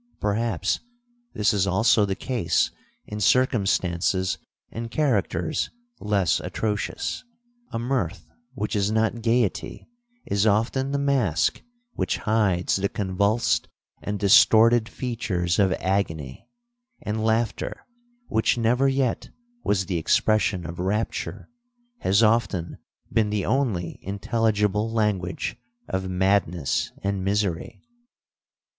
[0.19, 0.79] Perhaps
[1.35, 2.71] this is also the case
[3.05, 4.39] in circumstances
[4.71, 7.23] and characters less atrocious.
[7.69, 8.25] A mirth
[8.55, 9.85] which is not gaiety
[10.25, 11.61] is often the mask
[11.93, 13.67] which hides the convulsed
[14.01, 17.85] and distorted features of agony—and laughter,
[18.27, 19.29] which never yet
[19.63, 21.47] was the expression of rapture,
[21.99, 22.79] has often
[23.13, 25.57] been the only intelligible language
[25.87, 27.83] of madness and misery.